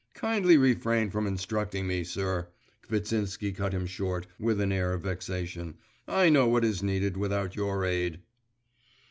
…''Kindly 0.15 0.57
refrain 0.57 1.11
from 1.11 1.27
instructing 1.27 1.85
me, 1.85 2.03
sir,' 2.03 2.47
Kvitsinsky 2.89 3.55
cut 3.55 3.71
him 3.71 3.85
short, 3.85 4.25
with 4.39 4.59
an 4.59 4.71
air 4.71 4.93
of 4.93 5.03
vexation; 5.03 5.75
'I 6.07 6.29
know 6.29 6.47
what 6.47 6.65
is 6.65 6.81
needed 6.81 7.17
without 7.17 7.55
your 7.55 7.85
aid. 7.85 8.19